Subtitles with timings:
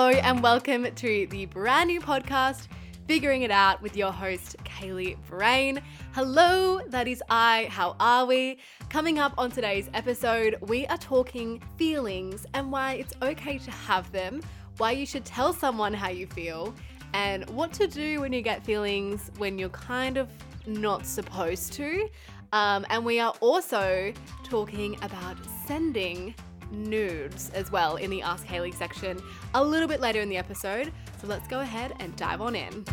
[0.00, 2.68] Hello, and welcome to the brand new podcast,
[3.08, 5.82] Figuring It Out, with your host, Kaylee Brain.
[6.12, 7.66] Hello, that is I.
[7.68, 8.58] How are we?
[8.90, 14.12] Coming up on today's episode, we are talking feelings and why it's okay to have
[14.12, 14.40] them,
[14.76, 16.72] why you should tell someone how you feel,
[17.12, 20.30] and what to do when you get feelings when you're kind of
[20.64, 22.08] not supposed to.
[22.52, 24.12] Um, and we are also
[24.44, 26.36] talking about sending
[26.70, 29.20] nudes as well in the Ask Haley section
[29.54, 30.92] a little bit later in the episode.
[31.20, 32.84] So let's go ahead and dive on in.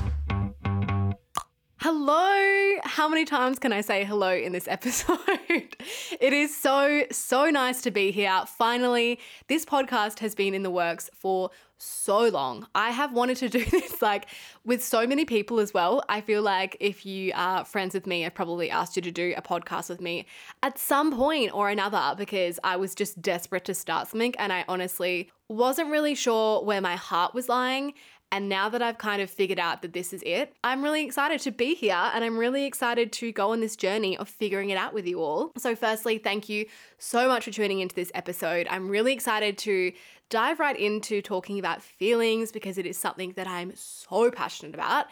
[1.87, 2.79] Hello!
[2.83, 5.19] How many times can I say hello in this episode?
[5.49, 8.43] it is so, so nice to be here.
[8.57, 12.67] Finally, this podcast has been in the works for so long.
[12.73, 14.27] I have wanted to do this like
[14.63, 16.03] with so many people as well.
[16.09, 19.33] I feel like if you are friends with me, I've probably asked you to do
[19.37, 20.25] a podcast with me
[20.63, 24.65] at some point or another because I was just desperate to start something and I
[24.67, 27.93] honestly wasn't really sure where my heart was lying.
[28.35, 31.39] And now that I've kind of figured out that this is it, I'm really excited
[31.39, 34.77] to be here and I'm really excited to go on this journey of figuring it
[34.77, 35.53] out with you all.
[35.55, 36.65] So, firstly, thank you
[36.97, 38.67] so much for tuning into this episode.
[38.69, 39.93] I'm really excited to
[40.29, 45.05] dive right into talking about feelings because it is something that I'm so passionate about.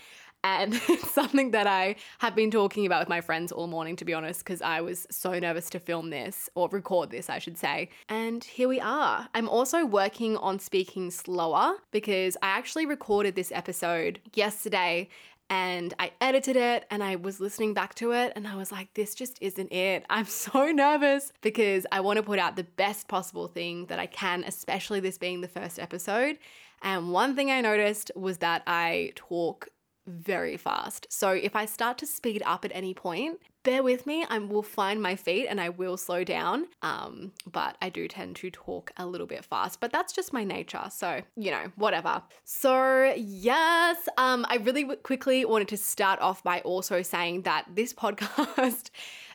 [0.43, 4.05] And it's something that I have been talking about with my friends all morning, to
[4.05, 7.57] be honest, because I was so nervous to film this or record this, I should
[7.57, 7.89] say.
[8.09, 9.29] And here we are.
[9.33, 15.09] I'm also working on speaking slower because I actually recorded this episode yesterday
[15.49, 18.93] and I edited it and I was listening back to it and I was like,
[18.93, 20.05] this just isn't it.
[20.09, 24.07] I'm so nervous because I want to put out the best possible thing that I
[24.07, 26.37] can, especially this being the first episode.
[26.81, 29.69] And one thing I noticed was that I talk
[30.07, 31.07] very fast.
[31.09, 34.25] So if I start to speed up at any point, bear with me.
[34.29, 36.67] I will find my feet and I will slow down.
[36.81, 40.43] Um, but I do tend to talk a little bit fast, but that's just my
[40.43, 40.83] nature.
[40.91, 42.21] So, you know, whatever.
[42.43, 47.93] So, yes, um, I really quickly wanted to start off by also saying that this
[48.03, 48.89] podcast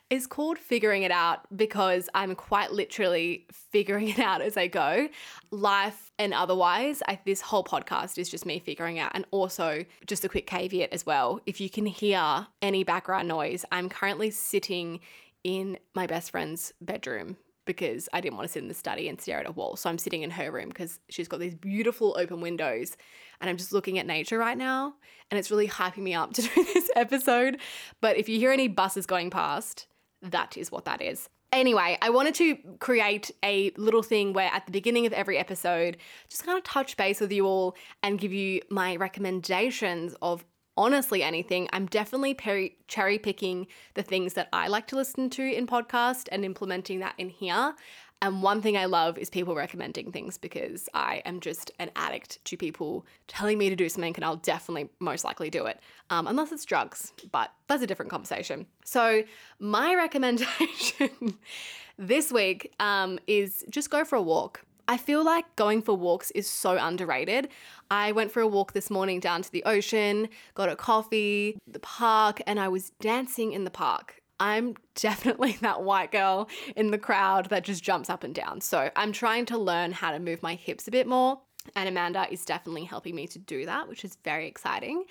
[0.09, 5.07] is called Figuring It Out because I'm quite literally figuring it out as I go.
[5.51, 9.11] Life and otherwise, I, this whole podcast is just me figuring out.
[9.13, 13.65] And also, just a quick caveat as well if you can hear any background noise,
[13.71, 14.99] I'm currently sitting
[15.43, 19.21] in my best friend's bedroom because I didn't want to sit in the study and
[19.21, 19.75] stare at a wall.
[19.75, 22.97] So I'm sitting in her room because she's got these beautiful open windows
[23.39, 24.95] and I'm just looking at nature right now.
[25.29, 27.59] And it's really hyping me up to do this episode.
[28.01, 29.85] But if you hear any buses going past,
[30.21, 31.29] that is what that is.
[31.51, 35.97] Anyway, I wanted to create a little thing where at the beginning of every episode,
[36.29, 40.45] just kind of touch base with you all and give you my recommendations of
[40.77, 41.67] honestly anything.
[41.73, 42.37] I'm definitely
[42.87, 47.15] cherry picking the things that I like to listen to in podcast and implementing that
[47.17, 47.73] in here.
[48.21, 52.43] And one thing I love is people recommending things because I am just an addict
[52.45, 56.27] to people telling me to do something, and I'll definitely most likely do it, um,
[56.27, 58.65] unless it's drugs, but that's a different conversation.
[58.83, 59.23] So,
[59.59, 61.37] my recommendation
[61.97, 64.65] this week um, is just go for a walk.
[64.89, 67.49] I feel like going for walks is so underrated.
[67.91, 71.79] I went for a walk this morning down to the ocean, got a coffee, the
[71.79, 74.18] park, and I was dancing in the park.
[74.39, 78.61] I'm definitely that white girl in the crowd that just jumps up and down.
[78.61, 81.39] So I'm trying to learn how to move my hips a bit more.
[81.75, 85.03] And Amanda is definitely helping me to do that, which is very exciting.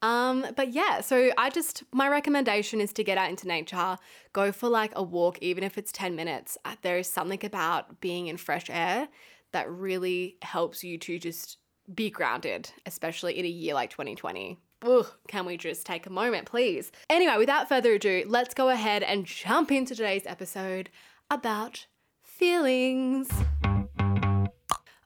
[0.00, 3.98] Um, but yeah, so I just, my recommendation is to get out into nature,
[4.32, 6.56] go for like a walk, even if it's 10 minutes.
[6.64, 9.08] Uh, there is something about being in fresh air
[9.52, 11.58] that really helps you to just
[11.92, 14.58] be grounded, especially in a year like 2020.
[14.82, 16.92] Ugh, can we just take a moment, please?
[17.10, 20.88] Anyway, without further ado, let's go ahead and jump into today's episode
[21.30, 21.86] about
[22.22, 23.28] feelings.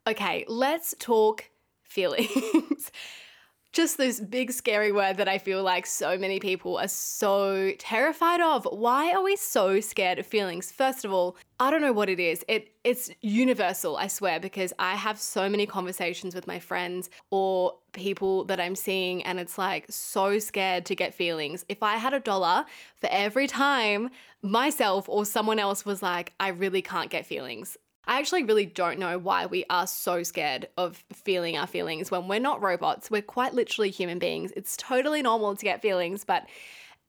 [0.07, 1.49] Okay, let's talk
[1.85, 2.91] feelings.
[3.73, 8.43] just this big scary word that I feel like so many people are so terrified
[8.43, 8.69] of.
[8.71, 10.71] Why are we so scared of feelings?
[10.71, 12.45] First of all, I don't know what it is.
[12.49, 17.75] It it's universal, I swear, because I have so many conversations with my friends or
[17.93, 21.65] people that I'm seeing and it's like so scared to get feelings.
[21.69, 22.65] If I had a dollar
[22.97, 24.11] for every time
[24.43, 27.77] myself or someone else was like, I really can't get feelings.
[28.09, 32.27] I actually really don't know why we are so scared of feeling our feelings when
[32.27, 33.09] we're not robots.
[33.09, 34.53] We're quite literally human beings.
[34.57, 36.45] It's totally normal to get feelings, but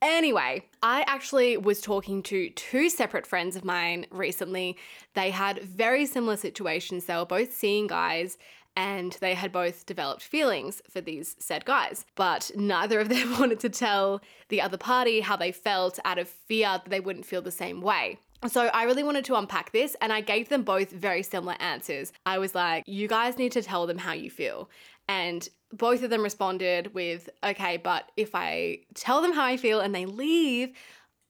[0.04, 4.76] Anyway, I actually was talking to two separate friends of mine recently.
[5.14, 7.06] They had very similar situations.
[7.06, 8.38] They were both seeing guys
[8.76, 12.06] and they had both developed feelings for these said guys.
[12.16, 14.20] But neither of them wanted to tell
[14.50, 17.80] the other party how they felt out of fear that they wouldn't feel the same
[17.80, 18.20] way.
[18.50, 22.12] So I really wanted to unpack this and I gave them both very similar answers.
[22.26, 24.70] I was like, you guys need to tell them how you feel.
[25.08, 29.80] And both of them responded with, okay, but if I tell them how I feel
[29.80, 30.74] and they leave,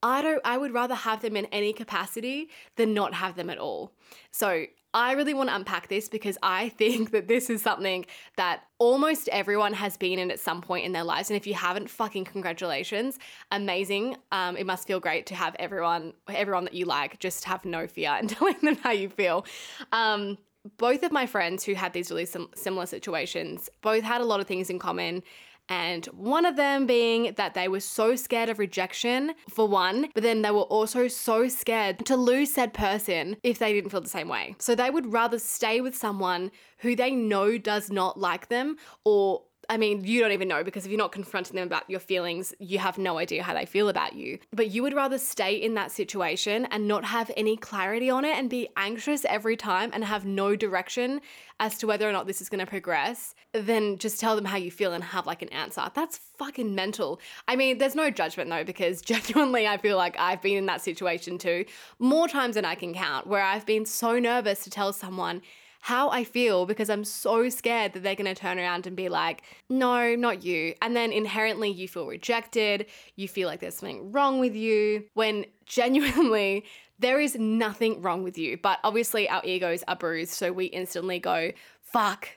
[0.04, 3.58] I don't I would rather have them in any capacity than not have them at
[3.58, 3.94] all.
[4.32, 8.06] So I really want to unpack this because I think that this is something
[8.36, 11.30] that almost everyone has been in at some point in their lives.
[11.30, 13.18] And if you haven't, fucking congratulations.
[13.52, 14.18] Amazing.
[14.32, 17.88] Um, it must feel great to have everyone, everyone that you like, just have no
[17.88, 19.46] fear and telling them how you feel.
[19.92, 20.38] Um,
[20.78, 24.40] both of my friends who had these really sim- similar situations both had a lot
[24.40, 25.24] of things in common.
[25.70, 30.22] And one of them being that they were so scared of rejection, for one, but
[30.22, 34.10] then they were also so scared to lose said person if they didn't feel the
[34.10, 34.56] same way.
[34.60, 38.76] So they would rather stay with someone who they know does not like them
[39.06, 42.00] or I mean, you don't even know because if you're not confronting them about your
[42.00, 44.40] feelings, you have no idea how they feel about you.
[44.52, 48.38] But you would rather stay in that situation and not have any clarity on it
[48.38, 51.22] and be anxious every time and have no direction
[51.60, 54.58] as to whether or not this is going to progress than just tell them how
[54.58, 55.90] you feel and have like an answer.
[55.94, 57.20] That's fucking mental.
[57.48, 60.82] I mean, there's no judgment though, because genuinely, I feel like I've been in that
[60.82, 61.66] situation too,
[62.00, 65.42] more times than I can count, where I've been so nervous to tell someone
[65.84, 69.10] how I feel because I'm so scared that they're going to turn around and be
[69.10, 70.76] like, no, not you.
[70.82, 72.86] And then inherently you feel rejected.
[73.18, 76.64] You feel like there's something wrong with you when genuinely
[77.00, 78.56] there is nothing wrong with you.
[78.56, 80.32] But obviously our egos are bruised.
[80.32, 81.52] So we instantly go,
[81.82, 82.30] fuck,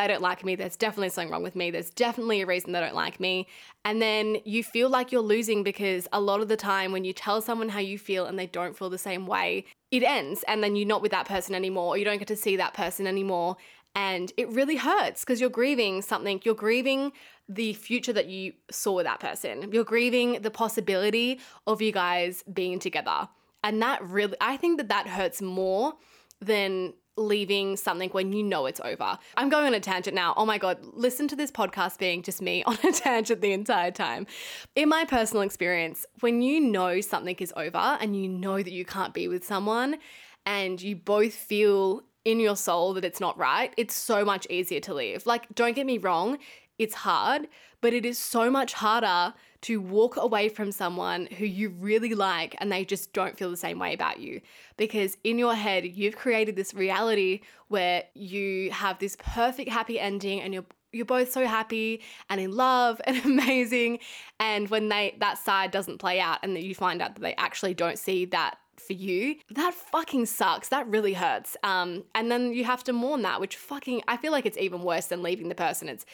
[0.00, 0.56] they don't like me.
[0.56, 1.70] There's definitely something wrong with me.
[1.70, 3.46] There's definitely a reason they don't like me.
[3.84, 7.12] And then you feel like you're losing because a lot of the time when you
[7.12, 10.62] tell someone how you feel and they don't feel the same way, it ends and
[10.62, 13.06] then you're not with that person anymore or you don't get to see that person
[13.06, 13.56] anymore
[13.96, 17.10] and it really hurts because you're grieving something you're grieving
[17.48, 22.44] the future that you saw with that person you're grieving the possibility of you guys
[22.52, 23.28] being together
[23.64, 25.94] and that really i think that that hurts more
[26.40, 29.18] than leaving something when you know it's over.
[29.36, 30.34] I'm going on a tangent now.
[30.36, 33.90] Oh my God, listen to this podcast being just me on a tangent the entire
[33.90, 34.26] time.
[34.74, 38.84] In my personal experience, when you know something is over and you know that you
[38.84, 39.98] can't be with someone
[40.46, 44.80] and you both feel in your soul that it's not right, it's so much easier
[44.80, 45.26] to leave.
[45.26, 46.38] Like, don't get me wrong,
[46.78, 47.48] it's hard,
[47.80, 52.56] but it is so much harder to walk away from someone who you really like
[52.58, 54.40] and they just don't feel the same way about you.
[54.76, 60.40] Because in your head, you've created this reality where you have this perfect happy ending
[60.40, 64.00] and you're you're both so happy and in love and amazing
[64.40, 67.34] and when they that side doesn't play out and that you find out that they
[67.36, 70.68] actually don't see that for you, that fucking sucks.
[70.68, 71.56] That really hurts.
[71.62, 74.82] Um, and then you have to mourn that, which fucking, I feel like it's even
[74.82, 75.88] worse than leaving the person.
[75.88, 76.04] It's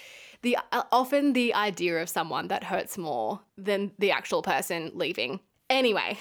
[0.42, 5.40] the uh, often the idea of someone that hurts more than the actual person leaving.
[5.68, 6.16] Anyway,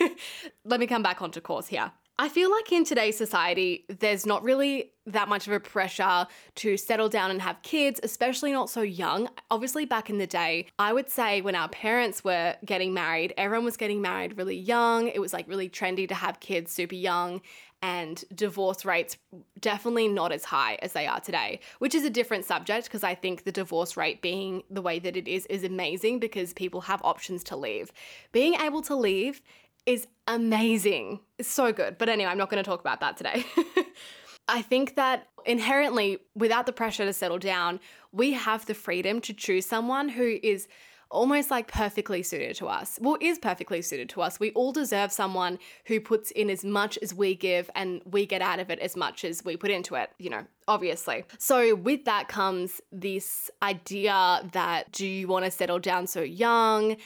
[0.64, 1.92] let me come back onto course here.
[2.18, 6.26] I feel like in today's society, there's not really that much of a pressure
[6.56, 9.28] to settle down and have kids, especially not so young.
[9.50, 13.64] Obviously, back in the day, I would say when our parents were getting married, everyone
[13.64, 15.08] was getting married really young.
[15.08, 17.40] It was like really trendy to have kids super young,
[17.82, 19.16] and divorce rates
[19.58, 23.16] definitely not as high as they are today, which is a different subject because I
[23.16, 27.02] think the divorce rate being the way that it is is amazing because people have
[27.02, 27.90] options to leave.
[28.30, 29.42] Being able to leave
[29.86, 31.20] is amazing.
[31.38, 31.98] It's so good.
[31.98, 33.44] But anyway, I'm not going to talk about that today.
[34.48, 37.80] I think that inherently, without the pressure to settle down,
[38.12, 40.68] we have the freedom to choose someone who is
[41.12, 42.98] almost like perfectly suited to us.
[43.00, 44.40] Well, is perfectly suited to us.
[44.40, 48.42] We all deserve someone who puts in as much as we give and we get
[48.42, 51.24] out of it as much as we put into it, you know, obviously.
[51.38, 56.96] So, with that comes this idea that do you want to settle down so young?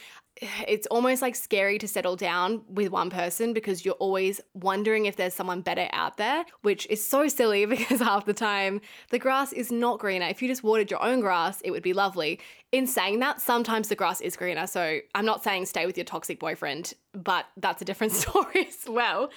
[0.43, 5.17] It's almost like scary to settle down with one person because you're always wondering if
[5.17, 9.53] there's someone better out there, which is so silly because half the time the grass
[9.53, 10.27] is not greener.
[10.27, 12.41] If you just watered your own grass, it would be lovely.
[12.73, 14.67] In saying that, sometimes the grass is greener.
[14.67, 18.89] So I'm not saying stay with your toxic boyfriend, but that's a different story as
[18.89, 19.31] well.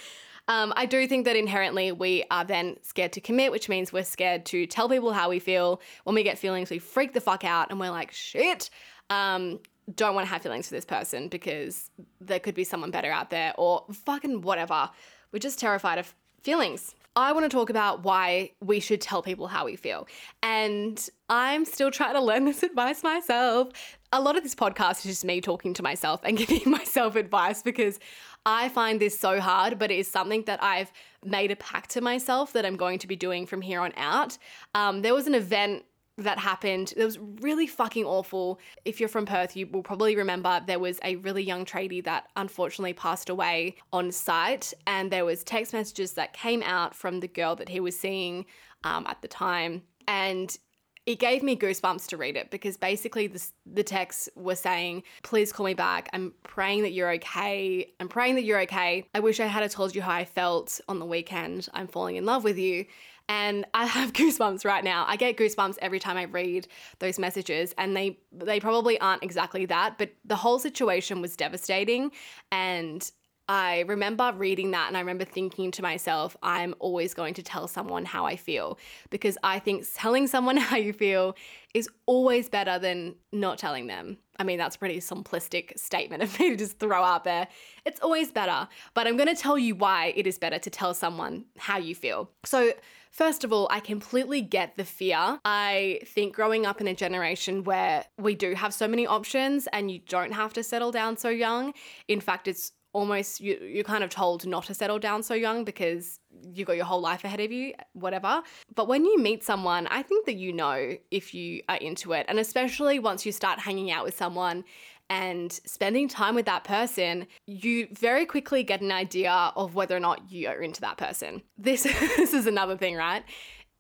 [0.49, 4.03] Um, I do think that inherently we are then scared to commit, which means we're
[4.03, 5.79] scared to tell people how we feel.
[6.03, 8.71] When we get feelings, we freak the fuck out and we're like, shit.
[9.11, 9.59] Um,
[9.95, 11.89] don't want to have feelings for this person because
[12.21, 14.89] there could be someone better out there or fucking whatever.
[15.31, 16.95] We're just terrified of feelings.
[17.15, 20.07] I want to talk about why we should tell people how we feel.
[20.41, 23.69] And I'm still trying to learn this advice myself.
[24.11, 27.61] A lot of this podcast is just me talking to myself and giving myself advice
[27.61, 27.99] because
[28.45, 30.91] I find this so hard, but it is something that I've
[31.23, 34.37] made a pact to myself that I'm going to be doing from here on out.
[34.73, 35.83] Um, there was an event
[36.23, 36.93] that happened.
[36.95, 38.59] It was really fucking awful.
[38.85, 42.27] If you're from Perth, you will probably remember there was a really young tradie that
[42.35, 47.27] unfortunately passed away on site, and there was text messages that came out from the
[47.27, 48.45] girl that he was seeing
[48.83, 50.57] um, at the time, and
[51.05, 53.33] it gave me goosebumps to read it because basically
[53.65, 56.07] the texts were saying, Please call me back.
[56.13, 57.91] I'm praying that you're okay.
[57.99, 59.07] I'm praying that you're okay.
[59.15, 61.67] I wish I had told you how I felt on the weekend.
[61.73, 62.85] I'm falling in love with you.
[63.29, 65.05] And I have goosebumps right now.
[65.07, 66.67] I get goosebumps every time I read
[66.97, 72.11] those messages, and they they probably aren't exactly that, but the whole situation was devastating.
[72.51, 73.09] And
[73.49, 77.67] I remember reading that and I remember thinking to myself, I'm always going to tell
[77.67, 78.77] someone how I feel
[79.09, 81.35] because I think telling someone how you feel
[81.73, 84.19] is always better than not telling them.
[84.37, 87.47] I mean, that's a pretty simplistic statement of me to just throw out there.
[87.85, 90.93] It's always better, but I'm going to tell you why it is better to tell
[90.93, 92.29] someone how you feel.
[92.45, 92.71] So,
[93.11, 95.39] First of all, I completely get the fear.
[95.43, 99.91] I think growing up in a generation where we do have so many options and
[99.91, 101.73] you don't have to settle down so young.
[102.07, 105.63] In fact, it's almost you, you're kind of told not to settle down so young
[105.63, 106.19] because
[106.53, 108.41] you've got your whole life ahead of you, whatever.
[108.73, 112.25] But when you meet someone, I think that you know if you are into it.
[112.27, 114.63] And especially once you start hanging out with someone
[115.09, 119.99] and spending time with that person, you very quickly get an idea of whether or
[119.99, 121.41] not you are into that person.
[121.57, 121.83] This,
[122.17, 123.23] this is another thing, right?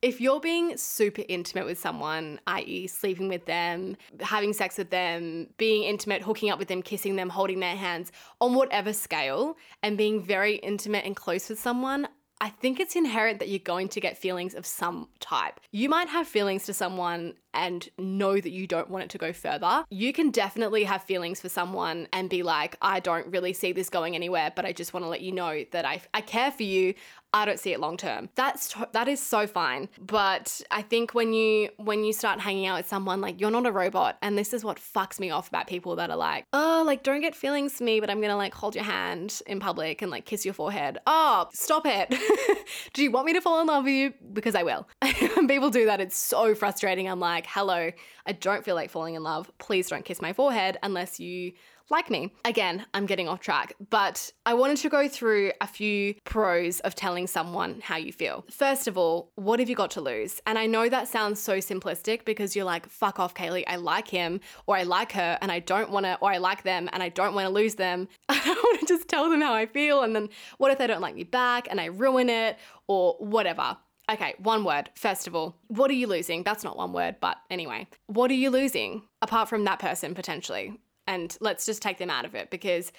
[0.01, 5.47] if you're being super intimate with someone, i.e., sleeping with them, having sex with them,
[5.57, 9.97] being intimate, hooking up with them, kissing them, holding their hands, on whatever scale, and
[9.97, 12.07] being very intimate and close with someone,
[12.41, 15.59] I think it's inherent that you're going to get feelings of some type.
[15.71, 19.33] You might have feelings to someone and know that you don't want it to go
[19.33, 19.83] further.
[19.89, 23.89] You can definitely have feelings for someone and be like, I don't really see this
[23.89, 26.63] going anywhere, but I just want to let you know that I, I care for
[26.63, 26.93] you.
[27.33, 28.29] I don't see it long term.
[28.35, 29.87] That's that is so fine.
[29.99, 33.67] But I think when you when you start hanging out with someone like you're not
[33.67, 36.83] a robot and this is what fucks me off about people that are like, "Oh,
[36.85, 39.59] like don't get feelings for me, but I'm going to like hold your hand in
[39.59, 42.15] public and like kiss your forehead." Oh, stop it.
[42.93, 44.13] do you want me to fall in love with you?
[44.33, 44.87] Because I will.
[45.47, 47.07] people do that, it's so frustrating.
[47.07, 47.91] I'm like, "Hello,
[48.25, 49.51] I don't feel like falling in love.
[49.57, 51.53] Please don't kiss my forehead unless you
[51.89, 52.33] like me.
[52.45, 56.95] Again, I'm getting off track, but I wanted to go through a few pros of
[56.95, 58.45] telling someone how you feel.
[58.51, 60.39] First of all, what have you got to lose?
[60.45, 64.07] And I know that sounds so simplistic because you're like, fuck off, Kaylee, I like
[64.07, 67.01] him or I like her and I don't want to, or I like them and
[67.01, 68.07] I don't want to lose them.
[68.29, 70.03] I don't want to just tell them how I feel.
[70.03, 73.77] And then what if they don't like me back and I ruin it or whatever?
[74.09, 74.89] Okay, one word.
[74.95, 76.43] First of all, what are you losing?
[76.43, 80.79] That's not one word, but anyway, what are you losing apart from that person potentially?
[81.09, 82.91] and let's just take them out of it because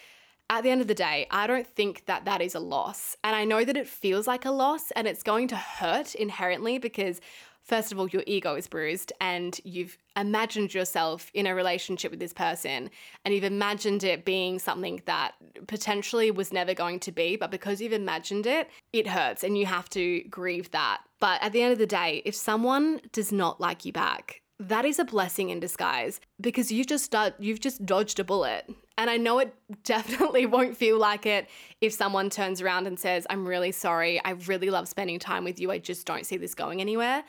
[0.50, 3.16] at the end of the day, I don't think that that is a loss.
[3.22, 6.78] And I know that it feels like a loss and it's going to hurt inherently
[6.78, 7.20] because,
[7.62, 12.20] first of all, your ego is bruised and you've imagined yourself in a relationship with
[12.20, 12.90] this person
[13.24, 15.32] and you've imagined it being something that
[15.66, 17.36] potentially was never going to be.
[17.36, 21.02] But because you've imagined it, it hurts and you have to grieve that.
[21.20, 24.84] But at the end of the day, if someone does not like you back, that
[24.84, 28.70] is a blessing in disguise because you've just you've just dodged a bullet.
[28.98, 31.48] And I know it definitely won't feel like it
[31.80, 34.22] if someone turns around and says, "I'm really sorry.
[34.22, 35.70] I really love spending time with you.
[35.70, 37.24] I just don't see this going anywhere."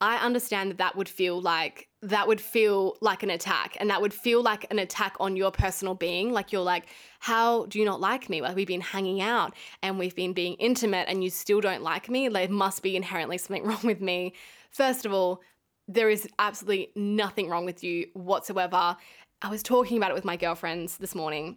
[0.00, 4.00] I understand that that would feel like that would feel like an attack and that
[4.00, 6.32] would feel like an attack on your personal being.
[6.32, 6.86] Like you're like
[7.18, 8.40] how do you not like me?
[8.40, 12.08] Like we've been hanging out and we've been being intimate and you still don't like
[12.08, 12.28] me.
[12.28, 14.34] There must be inherently something wrong with me.
[14.70, 15.42] First of all
[15.86, 18.96] there is absolutely nothing wrong with you whatsoever.
[19.42, 21.56] I was talking about it with my girlfriends this morning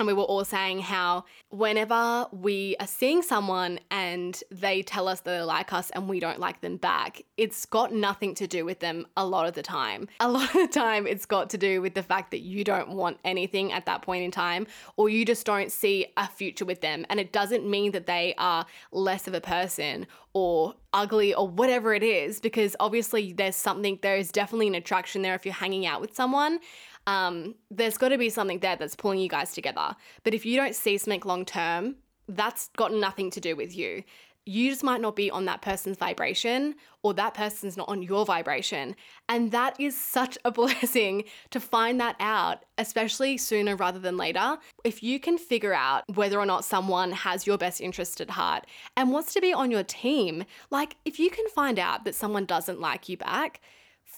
[0.00, 5.20] and we were all saying how whenever we are seeing someone and they tell us
[5.20, 8.64] that they like us and we don't like them back, it's got nothing to do
[8.64, 10.08] with them a lot of the time.
[10.20, 12.90] A lot of the time, it's got to do with the fact that you don't
[12.90, 14.66] want anything at that point in time
[14.96, 17.04] or you just don't see a future with them.
[17.10, 21.92] And it doesn't mean that they are less of a person or ugly or whatever
[21.92, 25.86] it is, because obviously there's something, there is definitely an attraction there if you're hanging
[25.86, 26.58] out with someone
[27.06, 29.94] um, there's got to be something there that's pulling you guys together.
[30.22, 31.96] But if you don't see something long term,
[32.28, 34.04] that's got nothing to do with you.
[34.46, 38.24] You just might not be on that person's vibration, or that person's not on your
[38.24, 38.96] vibration.
[39.28, 44.58] And that is such a blessing to find that out, especially sooner rather than later.
[44.82, 48.66] If you can figure out whether or not someone has your best interest at heart
[48.96, 52.46] and wants to be on your team, like if you can find out that someone
[52.46, 53.60] doesn't like you back,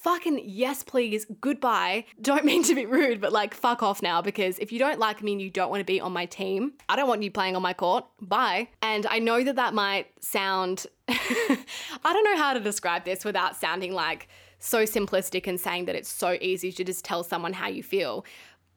[0.03, 2.05] fucking yes, please, goodbye.
[2.21, 5.23] Don't mean to be rude, but like, fuck off now because if you don't like
[5.23, 7.55] me and you don't want to be on my team, I don't want you playing
[7.55, 8.05] on my court.
[8.21, 8.67] Bye.
[8.81, 11.57] And I know that that might sound, I
[12.03, 14.27] don't know how to describe this without sounding like
[14.59, 18.25] so simplistic and saying that it's so easy to just tell someone how you feel.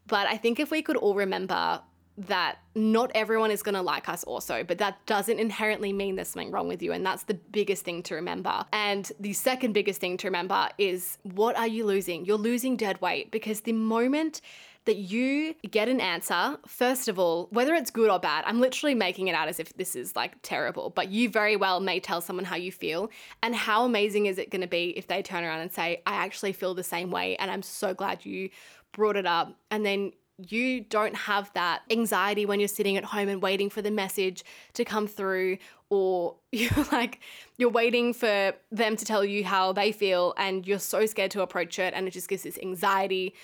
[0.06, 1.80] But I think if we could all remember
[2.18, 6.28] that not everyone is going to like us also, but that doesn't inherently mean there's
[6.28, 6.92] something wrong with you.
[6.92, 8.64] And that's the biggest thing to remember.
[8.72, 12.24] And the second biggest thing to remember is what are you losing?
[12.24, 14.40] You're losing dead weight because the moment
[14.86, 18.94] that you get an answer, first of all, whether it's good or bad, I'm literally
[18.94, 22.20] making it out as if this is like terrible, but you very well may tell
[22.20, 23.10] someone how you feel.
[23.42, 26.14] And how amazing is it going to be if they turn around and say, I
[26.14, 27.36] actually feel the same way.
[27.36, 28.50] And I'm so glad you
[28.92, 29.56] brought it up.
[29.70, 33.80] And then you don't have that anxiety when you're sitting at home and waiting for
[33.80, 37.20] the message to come through or you're like
[37.56, 41.42] you're waiting for them to tell you how they feel and you're so scared to
[41.42, 43.34] approach it and it just gives this anxiety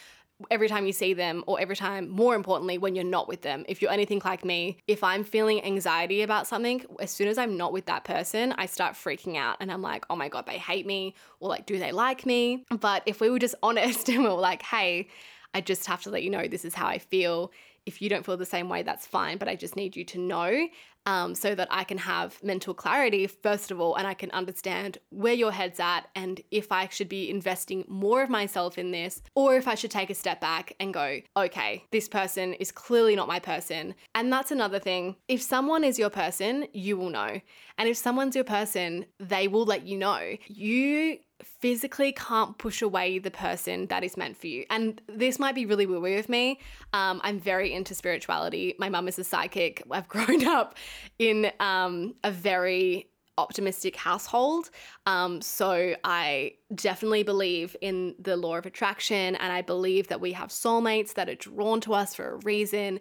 [0.50, 3.64] every time you see them or every time more importantly when you're not with them.
[3.68, 7.56] If you're anything like me if i'm feeling anxiety about something as soon as i'm
[7.56, 10.58] not with that person i start freaking out and i'm like oh my god they
[10.58, 12.64] hate me or like do they like me?
[12.70, 15.08] But if we were just honest and we were like hey
[15.54, 17.52] I just have to let you know this is how I feel.
[17.85, 20.18] If you don't feel the same way, that's fine, but I just need you to
[20.18, 20.68] know
[21.06, 24.99] um, so that I can have mental clarity, first of all, and I can understand
[25.11, 29.23] where your head's at and if I should be investing more of myself in this
[29.35, 33.16] or if I should take a step back and go, okay, this person is clearly
[33.16, 33.94] not my person.
[34.14, 35.16] And that's another thing.
[35.28, 37.40] If someone is your person, you will know.
[37.78, 40.37] And if someone's your person, they will let you know.
[40.47, 44.64] You physically can't push away the person that is meant for you.
[44.70, 46.61] And this might be really woo woo of me.
[46.92, 48.75] Um, I'm very into spirituality.
[48.78, 49.82] My mum is a psychic.
[49.90, 50.76] I've grown up
[51.18, 53.08] in um, a very
[53.38, 54.70] optimistic household.
[55.06, 60.32] Um, so I definitely believe in the law of attraction and I believe that we
[60.32, 63.00] have soulmates that are drawn to us for a reason.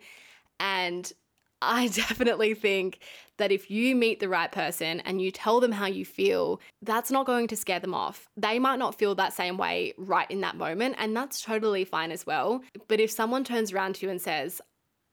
[0.59, 1.11] And
[1.61, 2.99] I definitely think
[3.37, 7.11] that if you meet the right person and you tell them how you feel, that's
[7.11, 8.29] not going to scare them off.
[8.37, 12.11] They might not feel that same way right in that moment, and that's totally fine
[12.11, 12.61] as well.
[12.87, 14.61] But if someone turns around to you and says,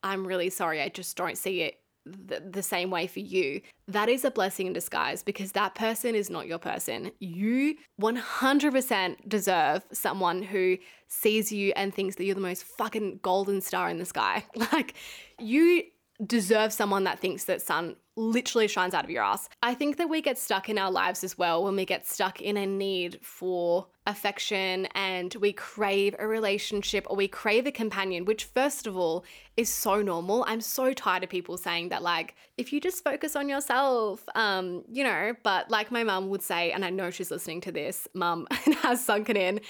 [0.03, 4.09] I'm really sorry, I just don't see it the, the, same way for you, that
[4.09, 7.11] is a blessing in disguise because that person is not your person.
[7.19, 13.61] You 100% deserve someone who sees you and thinks that you're the most fucking golden
[13.61, 14.45] star in the sky.
[14.71, 14.95] Like,
[15.39, 15.83] you
[16.25, 19.47] deserve someone that thinks that sun literally shines out of your ass.
[19.63, 22.41] I think that we get stuck in our lives as well when we get stuck
[22.41, 28.25] in a need for affection and we crave a relationship or we crave a companion,
[28.25, 29.23] which, first of all,
[29.55, 30.43] is so normal.
[30.47, 34.83] I'm so tired of people saying that, like, if you just focus on yourself, um,
[34.91, 38.07] you know, but like my mum would say, and I know she's listening to this,
[38.13, 38.47] mum,
[38.81, 39.61] has sunken in.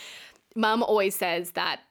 [0.55, 1.81] Mum always says that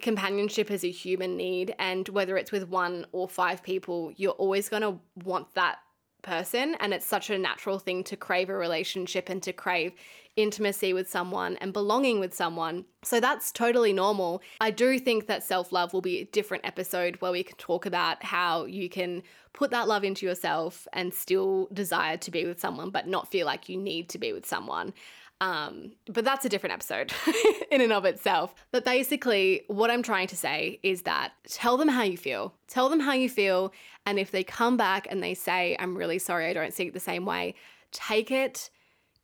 [0.00, 4.68] companionship is a human need and whether it's with one or five people you're always
[4.68, 5.78] going to want that
[6.22, 9.92] person and it's such a natural thing to crave a relationship and to crave
[10.36, 12.84] intimacy with someone and belonging with someone.
[13.02, 14.40] So that's totally normal.
[14.60, 18.22] I do think that self-love will be a different episode where we can talk about
[18.22, 22.90] how you can put that love into yourself and still desire to be with someone
[22.90, 24.92] but not feel like you need to be with someone.
[25.40, 27.12] Um, but that's a different episode
[27.70, 28.54] in and of itself.
[28.72, 32.54] But basically, what I'm trying to say is that tell them how you feel.
[32.66, 33.72] Tell them how you feel.
[34.04, 36.94] And if they come back and they say, I'm really sorry, I don't see it
[36.94, 37.54] the same way,
[37.92, 38.70] take it,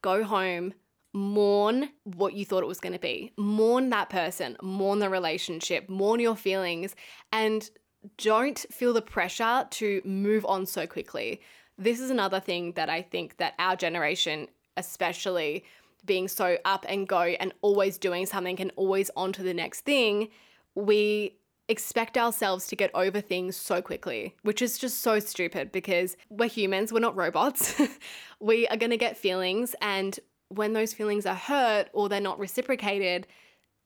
[0.03, 0.75] go home,
[1.13, 3.33] mourn what you thought it was going to be.
[3.37, 6.95] Mourn that person, mourn the relationship, mourn your feelings,
[7.33, 7.71] and
[8.19, 11.41] don't feel the pressure to move on so quickly.
[11.79, 15.65] This is another thing that I think that our generation, especially,
[16.05, 19.81] being so up and go and always doing something and always on to the next
[19.81, 20.29] thing,
[20.75, 21.37] we
[21.69, 26.49] expect ourselves to get over things so quickly, which is just so stupid because we're
[26.49, 27.81] humans, we're not robots.
[28.41, 32.39] we are going to get feelings, and when those feelings are hurt or they're not
[32.39, 33.27] reciprocated,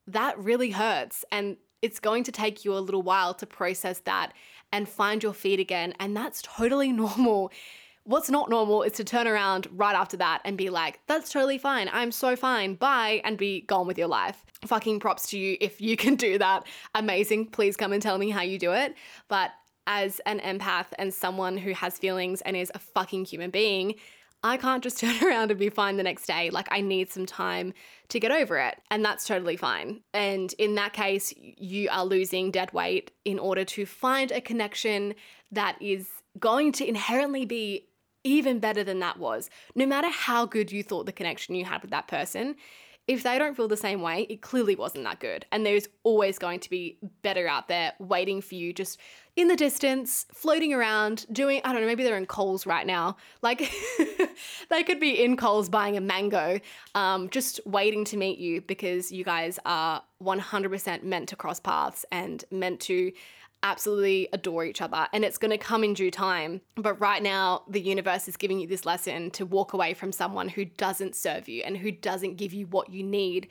[0.07, 1.24] that really hurts.
[1.31, 4.33] And it's going to take you a little while to process that
[4.72, 5.94] and find your feet again.
[6.00, 7.52] And that's totally normal.
[8.09, 11.59] What's not normal is to turn around right after that and be like, that's totally
[11.59, 11.90] fine.
[11.92, 12.75] I'm so fine.
[12.75, 13.21] Bye.
[13.23, 14.47] And be gone with your life.
[14.64, 16.66] Fucking props to you if you can do that.
[16.94, 17.49] Amazing.
[17.49, 18.94] Please come and tell me how you do it.
[19.29, 19.51] But
[19.87, 23.97] as an empath and someone who has feelings and is a fucking human being,
[24.42, 26.49] I can't just turn around and be fine the next day.
[26.49, 27.75] Like, I need some time
[28.09, 28.81] to get over it.
[28.90, 30.01] And that's totally fine.
[30.14, 35.14] And in that case, you are losing dead weight in order to find a connection
[35.53, 37.88] that is going to inherently be
[38.24, 39.50] even better than that was.
[39.74, 42.57] No matter how good you thought the connection you had with that person,
[43.09, 45.46] if they don't feel the same way, it clearly wasn't that good.
[45.50, 49.00] And there's always going to be better out there waiting for you, just
[49.35, 53.16] in the distance, floating around, doing, I don't know, maybe they're in Coles right now.
[53.40, 53.72] Like
[54.68, 56.61] they could be in Coles buying a mango,
[56.94, 62.04] um, just waiting to meet you because you guys are 100% meant to cross paths
[62.12, 63.11] and meant to
[63.62, 66.61] absolutely adore each other and it's going to come in due time.
[66.77, 70.49] But right now, the universe is giving you this lesson to walk away from someone
[70.49, 73.49] who doesn't serve you and who doesn't give you what you need.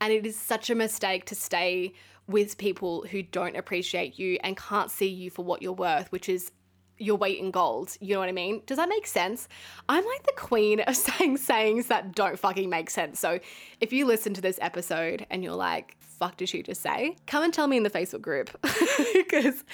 [0.00, 1.92] And it is such a mistake to stay
[2.26, 6.28] with people who don't appreciate you and can't see you for what you're worth, which
[6.28, 6.52] is
[7.00, 7.96] your weight in gold.
[8.00, 8.62] You know what I mean?
[8.66, 9.48] Does that make sense?
[9.88, 13.18] I'm like the queen of saying sayings that don't fucking make sense.
[13.18, 13.40] So
[13.80, 17.16] if you listen to this episode and you're like, fuck did she just say?
[17.26, 18.50] Come and tell me in the Facebook group
[19.14, 19.64] because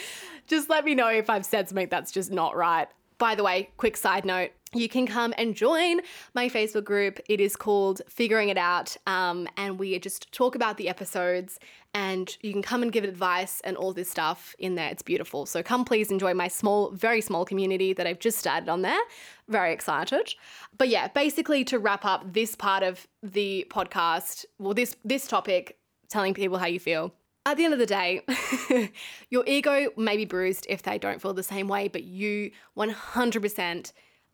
[0.46, 2.88] just let me know if I've said something that's just not right.
[3.18, 6.00] By the way, quick side note you can come and join
[6.34, 7.18] my Facebook group.
[7.28, 8.96] It is called Figuring It Out.
[9.06, 11.58] Um, and we just talk about the episodes
[11.94, 14.90] and you can come and give advice and all this stuff in there.
[14.90, 15.46] It's beautiful.
[15.46, 19.00] So come please enjoy my small, very small community that I've just started on there.
[19.48, 20.34] Very excited.
[20.76, 25.78] But yeah, basically to wrap up this part of the podcast, well, this this topic,
[26.08, 27.12] telling people how you feel.
[27.44, 28.22] At the end of the day,
[29.30, 33.92] your ego may be bruised if they don't feel the same way, but you 100%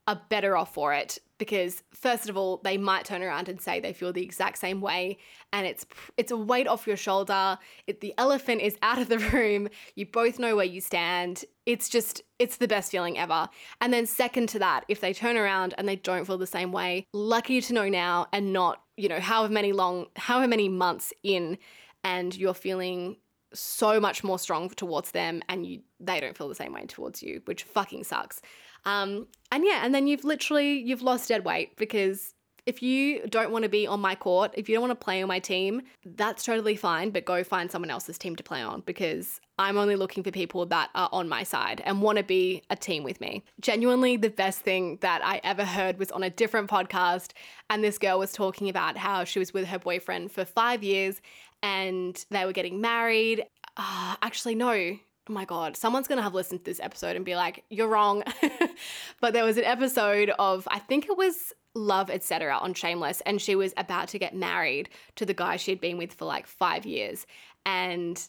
[0.09, 3.81] are better off for it because first of all they might turn around and say
[3.81, 5.19] they feel the exact same way
[5.53, 5.87] and it's
[6.17, 7.59] it's a weight off your shoulder.
[7.87, 9.69] It, the elephant is out of the room.
[9.95, 11.45] You both know where you stand.
[11.67, 13.49] It's just it's the best feeling ever.
[13.81, 16.73] And then second to that if they turn around and they don't feel the same
[16.73, 21.13] way lucky to know now and not you know however many long however many months
[21.23, 21.59] in
[22.05, 23.17] and you're feeling
[23.55, 27.23] so much more strong towards them and you they don't feel the same way towards
[27.23, 28.41] you which fucking sucks.
[28.85, 32.35] Um, and yeah, and then you've literally you've lost dead weight because
[32.65, 35.21] if you don't want to be on my court, if you don't want to play
[35.21, 38.83] on my team, that's totally fine, but go find someone else's team to play on
[38.87, 42.63] because I'm only looking for people that are on my side and want to be
[42.71, 43.43] a team with me.
[43.61, 47.33] Genuinely, the best thing that I ever heard was on a different podcast,
[47.69, 51.21] and this girl was talking about how she was with her boyfriend for five years
[51.65, 53.45] and they were getting married.
[53.77, 54.97] Uh, actually, no,
[55.29, 58.23] oh my god, someone's gonna have listened to this episode and be like, you're wrong.
[59.21, 62.59] but there was an episode of, I think it was Love, etc.
[62.59, 66.13] on Shameless, and she was about to get married to the guy she'd been with
[66.13, 67.27] for like five years.
[67.65, 68.21] And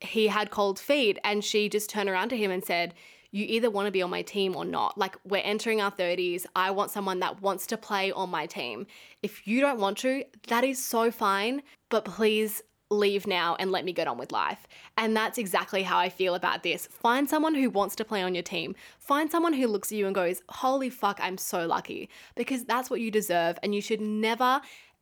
[0.00, 2.94] he had cold feet, and she just turned around to him and said,
[3.32, 4.96] you either want to be on my team or not.
[4.98, 6.44] Like, we're entering our 30s.
[6.54, 8.86] I want someone that wants to play on my team.
[9.22, 13.84] If you don't want to, that is so fine, but please leave now and let
[13.84, 14.66] me get on with life.
[14.96, 16.86] And that's exactly how I feel about this.
[16.86, 18.74] Find someone who wants to play on your team.
[18.98, 22.08] Find someone who looks at you and goes, Holy fuck, I'm so lucky.
[22.34, 23.58] Because that's what you deserve.
[23.62, 24.60] And you should never,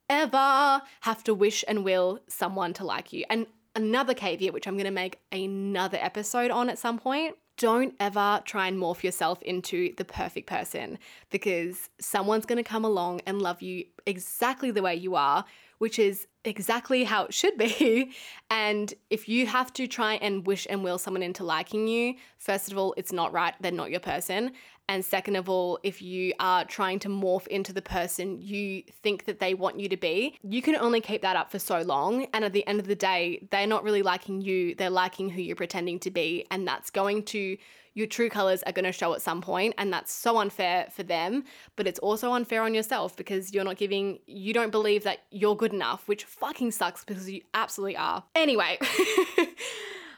[0.08, 3.24] ever have to wish and will someone to like you.
[3.28, 7.36] And another caveat, which I'm going to make another episode on at some point.
[7.56, 10.98] Don't ever try and morph yourself into the perfect person
[11.28, 15.44] because someone's going to come along and love you exactly the way you are,
[15.76, 18.12] which is exactly how it should be.
[18.52, 22.72] And if you have to try and wish and will someone into liking you, first
[22.72, 23.54] of all, it's not right.
[23.60, 24.50] They're not your person.
[24.88, 29.26] And second of all, if you are trying to morph into the person you think
[29.26, 32.26] that they want you to be, you can only keep that up for so long.
[32.34, 35.40] And at the end of the day, they're not really liking you, they're liking who
[35.40, 36.44] you're pretending to be.
[36.50, 37.56] And that's going to
[37.94, 41.02] your true colors are going to show at some point and that's so unfair for
[41.02, 41.44] them
[41.76, 45.56] but it's also unfair on yourself because you're not giving you don't believe that you're
[45.56, 48.78] good enough which fucking sucks because you absolutely are anyway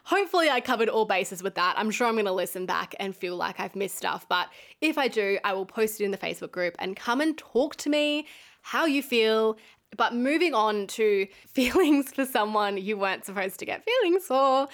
[0.05, 1.75] Hopefully, I covered all bases with that.
[1.79, 4.27] I'm sure I'm going to listen back and feel like I've missed stuff.
[4.29, 4.49] But
[4.81, 7.77] if I do, I will post it in the Facebook group and come and talk
[7.77, 8.27] to me
[8.63, 9.57] how you feel.
[9.97, 14.69] But moving on to feelings for someone you weren't supposed to get feelings for,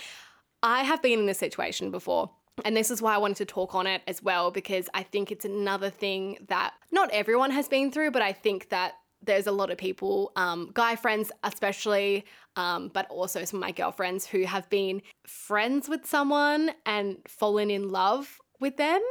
[0.62, 2.30] I have been in this situation before.
[2.64, 5.31] And this is why I wanted to talk on it as well, because I think
[5.31, 9.53] it's another thing that not everyone has been through, but I think that there's a
[9.53, 12.25] lot of people, um, guy friends especially,
[12.57, 17.71] um, but also some of my girlfriends who have been friends with someone and fallen
[17.71, 19.03] in love with them,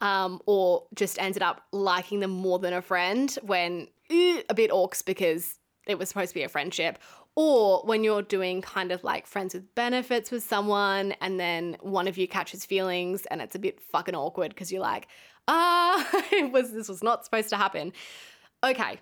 [0.00, 4.70] um, or just ended up liking them more than a friend when eh, a bit
[4.70, 6.98] orcs because it was supposed to be a friendship,
[7.40, 12.08] or when you're doing kind of like friends with benefits with someone and then one
[12.08, 15.06] of you catches feelings and it's a bit fucking awkward because you're like,
[15.46, 17.92] ah, it was this was not supposed to happen.
[18.64, 18.98] Okay.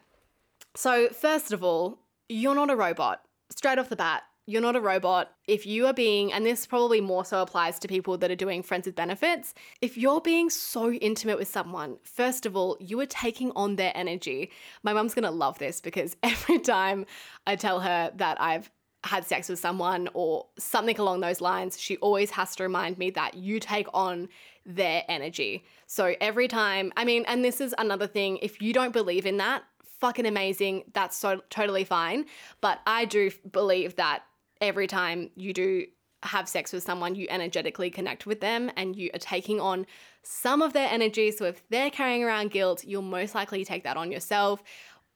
[0.75, 3.23] So, first of all, you're not a robot.
[3.49, 5.33] Straight off the bat, You're not a robot.
[5.49, 8.63] If you are being, and this probably more so applies to people that are doing
[8.63, 13.07] friends with benefits, if you're being so intimate with someone, first of all, you are
[13.07, 14.53] taking on their energy.
[14.85, 17.07] My mum's gonna love this because every time
[17.45, 18.71] I tell her that I've
[19.03, 23.11] had sex with someone or something along those lines, she always has to remind me
[23.11, 24.29] that you take on
[24.65, 25.65] their energy.
[25.89, 29.39] So every time, I mean, and this is another thing, if you don't believe in
[29.39, 29.65] that,
[30.01, 30.85] fucking amazing.
[30.93, 32.27] That's so totally fine.
[32.61, 34.23] But I do believe that
[34.61, 35.87] every time you do
[36.23, 39.87] have sex with someone, you energetically connect with them and you are taking on
[40.23, 41.31] some of their energy.
[41.31, 44.63] So if they're carrying around guilt, you'll most likely take that on yourself,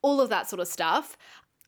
[0.03, 1.17] all of that sort of stuff.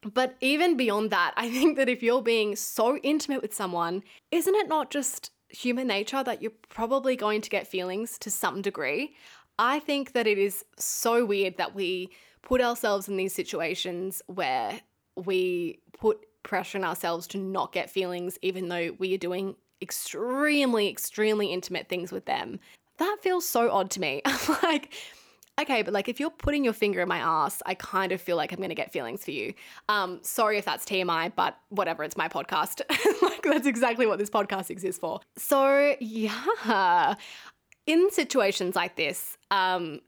[0.02, 4.54] But even beyond that, I think that if you're being so intimate with someone, isn't
[4.54, 9.14] it not just human nature that you're probably going to get feelings to some degree?
[9.58, 12.10] I think that it is so weird that we
[12.42, 14.80] put ourselves in these situations where
[15.14, 20.88] we put pressure on ourselves to not get feelings, even though we are doing extremely,
[20.88, 22.60] extremely intimate things with them.
[22.98, 24.22] That feels so odd to me.
[24.62, 24.94] like,
[25.60, 28.36] okay, but like if you're putting your finger in my ass, I kind of feel
[28.36, 29.54] like I'm gonna get feelings for you.
[29.88, 32.80] Um, sorry if that's TMI, but whatever, it's my podcast.
[33.22, 35.20] like that's exactly what this podcast exists for.
[35.36, 37.14] So yeah.
[37.84, 40.00] In situations like this, um,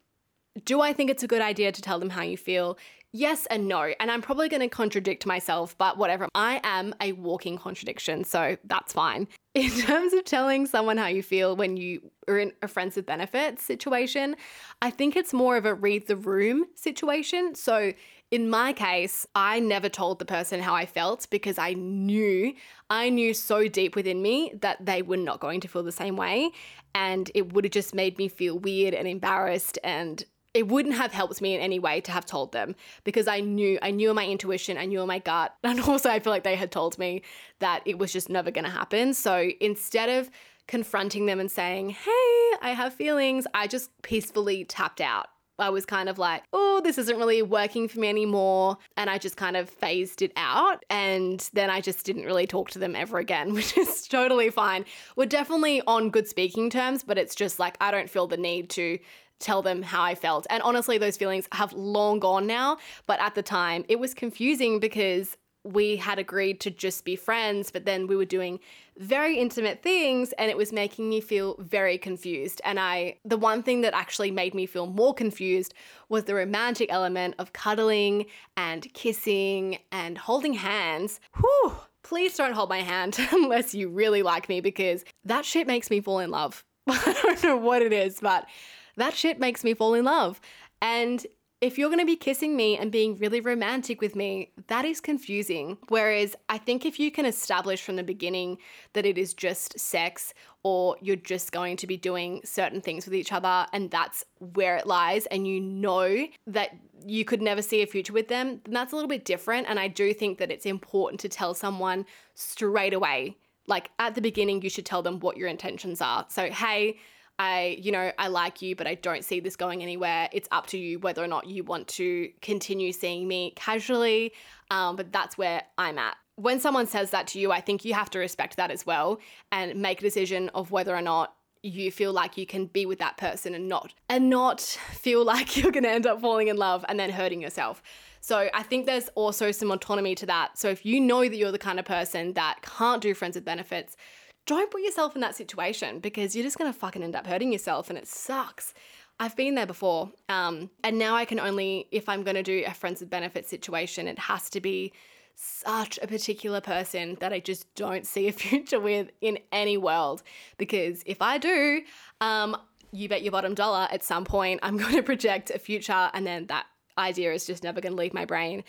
[0.64, 2.79] do I think it's a good idea to tell them how you feel?
[3.16, 3.92] Yes and no.
[4.00, 6.27] And I'm probably going to contradict myself, but whatever.
[6.35, 9.29] I am a walking contradiction, so that's fine.
[9.55, 13.07] In terms of telling someone how you feel when you are in a friends with
[13.07, 14.35] benefits situation,
[14.83, 17.55] I think it's more of a read the room situation.
[17.55, 17.92] So
[18.33, 22.53] in my case, I never told the person how I felt because I knew,
[22.90, 26.16] I knew so deep within me that they were not going to feel the same
[26.16, 26.50] way.
[26.96, 30.24] And it would have just made me feel weird and embarrassed and
[30.55, 33.79] it wouldn't have helped me in any way to have told them because I knew
[33.83, 36.71] I knew my intuition, I knew my gut, and also I feel like they had
[36.71, 37.23] told me
[37.59, 39.12] that it was just never going to happen.
[39.12, 40.31] So instead of
[40.67, 45.27] confronting them and saying, "Hey, I have feelings," I just peacefully tapped out.
[45.59, 48.77] I was kind of like, oh, this isn't really working for me anymore.
[48.97, 50.85] And I just kind of phased it out.
[50.90, 54.85] And then I just didn't really talk to them ever again, which is totally fine.
[55.17, 58.69] We're definitely on good speaking terms, but it's just like I don't feel the need
[58.71, 58.99] to
[59.40, 60.47] tell them how I felt.
[60.51, 62.79] And honestly, those feelings have long gone now.
[63.07, 67.70] But at the time, it was confusing because we had agreed to just be friends,
[67.70, 68.61] but then we were doing
[68.99, 72.61] very intimate things and it was making me feel very confused.
[72.64, 75.73] And I, the one thing that actually made me feel more confused
[76.11, 78.27] was the romantic element of cuddling
[78.59, 81.18] and kissing and holding hands.
[81.38, 85.90] Whew, please don't hold my hand unless you really like me because that shit makes
[85.90, 86.62] me fall in love.
[86.87, 88.47] I don't know what it is, but
[88.96, 90.40] that shit makes me fall in love.
[90.80, 91.26] And
[91.64, 95.00] if you're going to be kissing me and being really romantic with me, that is
[95.00, 95.78] confusing.
[95.88, 98.59] Whereas I think if you can establish from the beginning
[98.92, 103.14] that it is just sex or you're just going to be doing certain things with
[103.14, 106.76] each other and that's where it lies and you know that
[107.07, 109.66] you could never see a future with them, then that's a little bit different.
[109.66, 112.04] And I do think that it's important to tell someone
[112.35, 113.38] straight away.
[113.66, 116.26] Like at the beginning, you should tell them what your intentions are.
[116.28, 116.98] So, hey,
[117.38, 120.29] I, you know, I like you, but I don't see this going anywhere.
[120.33, 124.33] It's up to you whether or not you want to continue seeing me casually.
[124.70, 126.16] Um, but that's where I'm at.
[126.37, 129.20] When someone says that to you, I think you have to respect that as well
[129.53, 132.99] and make a decision of whether or not you feel like you can be with
[132.99, 136.57] that person and not and not feel like you're going to end up falling in
[136.57, 137.83] love and then hurting yourself.
[138.20, 140.59] So I think there's also some autonomy to that.
[140.59, 143.44] So if you know that you're the kind of person that can't do friends with
[143.44, 143.97] benefits,
[144.46, 147.88] don't put yourself in that situation because you're just gonna fucking end up hurting yourself
[147.88, 148.74] and it sucks.
[149.20, 150.11] I've been there before.
[150.28, 154.09] Um, and now I can only, if I'm gonna do a friends with benefits situation,
[154.09, 154.92] it has to be
[155.37, 160.22] such a particular person that I just don't see a future with in any world.
[160.59, 161.83] Because if I do,
[162.20, 162.57] um,
[162.92, 166.26] you bet your bottom dollar at some point I'm going to project a future and
[166.26, 168.62] then that idea is just never going to leave my brain.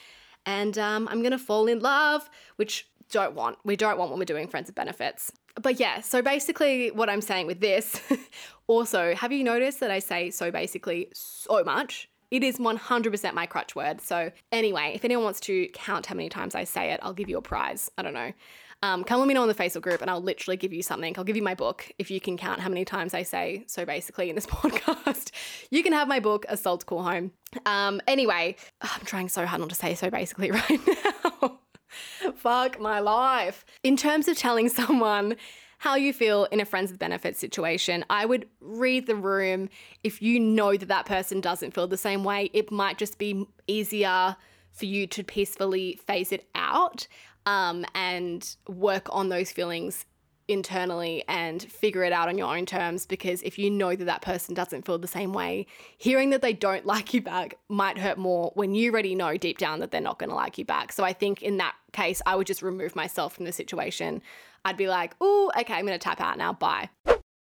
[0.45, 3.57] And um, I'm going to fall in love, which don't want.
[3.63, 5.31] We don't want when we're doing friends with benefits
[5.61, 7.99] but yeah, so basically, what I'm saying with this,
[8.67, 12.09] also, have you noticed that I say so basically so much?
[12.31, 14.01] It is 100% my crutch word.
[14.01, 17.29] So, anyway, if anyone wants to count how many times I say it, I'll give
[17.29, 17.89] you a prize.
[17.97, 18.33] I don't know.
[18.83, 21.15] Um, come let me know in the Facebook group and I'll literally give you something.
[21.17, 23.85] I'll give you my book if you can count how many times I say so
[23.85, 25.31] basically in this podcast.
[25.71, 27.31] you can have my book, A Soul to Call Home.
[27.65, 30.79] Um, anyway, I'm trying so hard not to say so basically right
[31.41, 31.59] now.
[32.35, 33.65] Fuck my life.
[33.83, 35.35] In terms of telling someone
[35.79, 39.69] how you feel in a friends with benefits situation, I would read the room.
[40.03, 43.45] If you know that that person doesn't feel the same way, it might just be
[43.67, 44.35] easier
[44.71, 47.07] for you to peacefully phase it out.
[47.45, 50.05] um, and work on those feelings
[50.47, 54.21] internally and figure it out on your own terms because if you know that that
[54.21, 55.65] person doesn't feel the same way,
[55.97, 59.57] hearing that they don't like you back might hurt more when you already know deep
[59.57, 60.91] down that they're not going to like you back.
[60.91, 64.21] So I think in that case, I would just remove myself from the situation.
[64.63, 66.53] I'd be like, oh, okay, I'm going to tap out now.
[66.53, 66.89] Bye.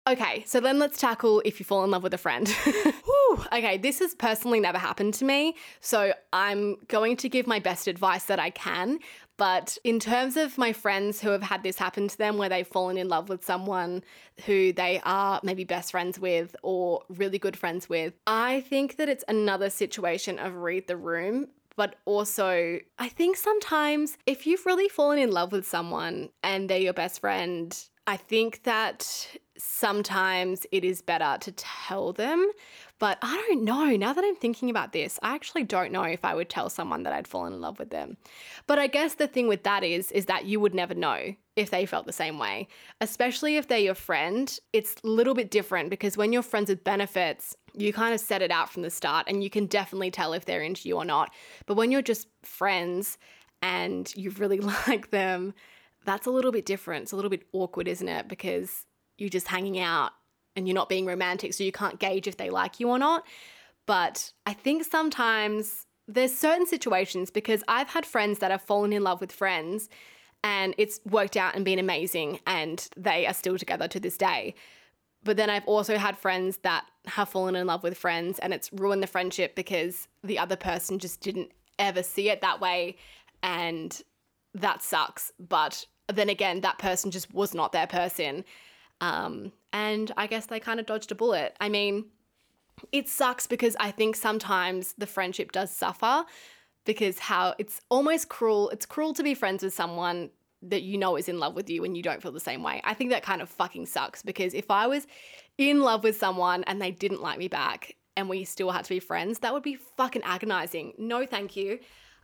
[0.08, 2.48] Okay, so then let's tackle if you fall in love with a friend.
[3.06, 7.60] Whew, okay, this has personally never happened to me, so I'm going to give my
[7.60, 9.00] best advice that I can.
[9.38, 12.68] But in terms of my friends who have had this happen to them, where they've
[12.68, 14.04] fallen in love with someone
[14.46, 19.10] who they are maybe best friends with or really good friends with, I think that
[19.10, 21.48] it's another situation of read the room
[21.78, 26.80] but also I think sometimes if you've really fallen in love with someone and they're
[26.80, 32.50] your best friend, I think that sometimes it is better to tell them.
[33.00, 33.96] But I don't know.
[33.96, 37.04] Now that I'm thinking about this, I actually don't know if I would tell someone
[37.04, 38.18] that I'd fallen in love with them.
[38.66, 41.70] But I guess the thing with that is is that you would never know if
[41.70, 42.68] they felt the same way.
[43.00, 46.84] Especially if they're your friend, it's a little bit different because when you're friends with
[46.84, 50.34] benefits, you kind of set it out from the start and you can definitely tell
[50.34, 51.32] if they're into you or not.
[51.68, 53.18] But when you're just friends
[53.62, 55.54] and you really like them,
[56.06, 57.04] that's a little bit different.
[57.04, 58.28] It's a little bit awkward, isn't it?
[58.28, 58.86] Because
[59.18, 60.12] you're just hanging out
[60.58, 63.24] and you're not being romantic, so you can't gauge if they like you or not.
[63.86, 69.04] But I think sometimes there's certain situations because I've had friends that have fallen in
[69.04, 69.88] love with friends
[70.44, 74.56] and it's worked out and been amazing and they are still together to this day.
[75.24, 78.72] But then I've also had friends that have fallen in love with friends and it's
[78.72, 82.98] ruined the friendship because the other person just didn't ever see it that way
[83.44, 84.02] and
[84.54, 85.32] that sucks.
[85.40, 88.46] But then again, that person just was not their person.
[89.02, 91.56] Um, and I guess they kind of dodged a bullet.
[91.60, 92.06] I mean,
[92.92, 96.26] it sucks because I think sometimes the friendship does suffer
[96.86, 98.70] because how it's almost cruel.
[98.70, 100.30] It's cruel to be friends with someone
[100.64, 102.82] that you know is in love with you and you don't feel the same way.
[102.84, 105.06] I think that kind of fucking sucks because if I was
[105.58, 108.90] in love with someone and they didn't like me back and we still had to
[108.90, 110.94] be friends, that would be fucking agonizing.
[110.98, 111.80] No, thank you.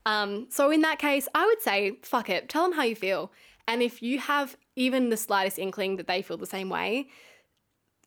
[0.05, 3.31] Um, so in that case, I would say, fuck it, tell them how you feel.
[3.67, 7.07] And if you have even the slightest inkling that they feel the same way,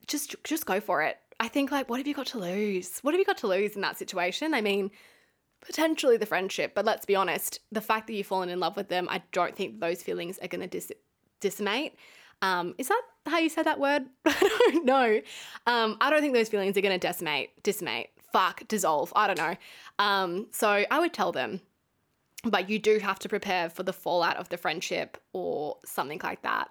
[0.07, 1.19] just just go for it.
[1.41, 2.99] I think like what have you got to lose?
[3.01, 4.55] What have you got to lose in that situation?
[4.55, 4.91] I mean,
[5.61, 8.89] potentially the friendship, but let's be honest, the fact that you've fallen in love with
[8.89, 10.93] them, I don't think those feelings are going to dis-
[11.41, 11.95] decimate.
[12.43, 14.05] Um, is that how you say that word?
[14.27, 15.21] I don't know.
[15.67, 19.13] Um, I don't think those feelings are going to decimate, decimate, fuck, dissolve.
[19.17, 19.57] I don't know.
[19.99, 21.61] Um, so I would tell them
[22.51, 26.43] but you do have to prepare for the fallout of the friendship or something like
[26.43, 26.69] that.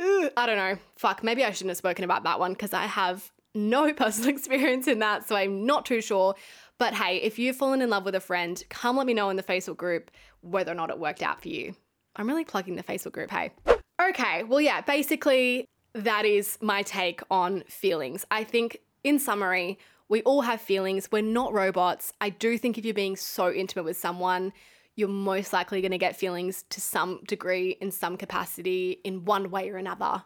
[0.00, 0.78] Ooh, I don't know.
[0.96, 4.86] Fuck, maybe I shouldn't have spoken about that one because I have no personal experience
[4.86, 6.34] in that, so I'm not too sure.
[6.78, 9.36] But hey, if you've fallen in love with a friend, come let me know in
[9.36, 10.10] the Facebook group
[10.40, 11.74] whether or not it worked out for you.
[12.16, 13.52] I'm really plugging the Facebook group, hey.
[14.00, 18.24] Okay, well, yeah, basically, that is my take on feelings.
[18.30, 21.08] I think, in summary, we all have feelings.
[21.12, 22.12] We're not robots.
[22.20, 24.52] I do think if you're being so intimate with someone,
[24.96, 29.50] you're most likely going to get feelings to some degree, in some capacity, in one
[29.50, 30.22] way or another.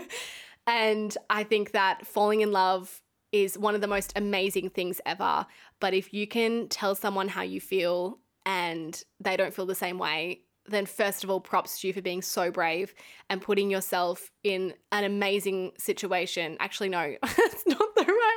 [0.66, 3.00] and I think that falling in love
[3.32, 5.46] is one of the most amazing things ever.
[5.80, 9.98] But if you can tell someone how you feel and they don't feel the same
[9.98, 12.94] way, then first of all, props to you for being so brave
[13.28, 16.56] and putting yourself in an amazing situation.
[16.60, 17.83] Actually, no, that's not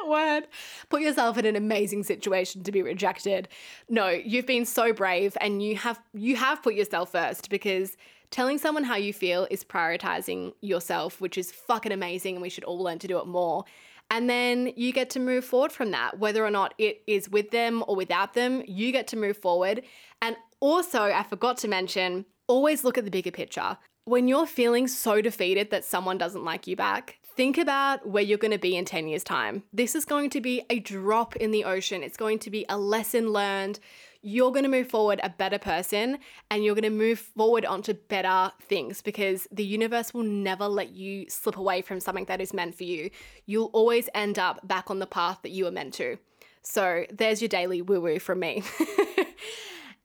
[0.08, 0.48] word.
[0.90, 3.48] Put yourself in an amazing situation to be rejected.
[3.90, 7.98] No, you've been so brave and you have you have put yourself first because
[8.32, 12.64] telling someone how you feel is prioritizing yourself, which is fucking amazing and we should
[12.64, 13.64] all learn to do it more.
[14.10, 17.52] And then you get to move forward from that, whether or not it is with
[17.52, 19.84] them or without them, you get to move forward.
[20.22, 23.78] And also, I forgot to mention, always look at the bigger picture.
[24.06, 28.40] When you're feeling so defeated that someone doesn't like you back, think about where you're
[28.40, 29.62] going to be in 10 years' time.
[29.72, 32.02] This is going to be a drop in the ocean.
[32.02, 33.80] It's going to be a lesson learned.
[34.24, 36.18] You're going to move forward a better person
[36.50, 40.90] and you're going to move forward onto better things because the universe will never let
[40.90, 43.12] you slip away from something that is meant for you.
[43.46, 46.18] You'll always end up back on the path that you were meant to.
[46.64, 48.64] So there's your daily woo woo from me.